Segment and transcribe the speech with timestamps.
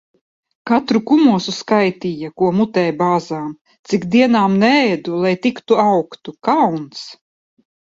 [0.69, 3.53] Katru kumosu skaitīja, ko mutē bāzām.
[3.91, 6.37] Cik dienām neēdu, lai tik tu augtu.
[6.51, 7.07] Kauns!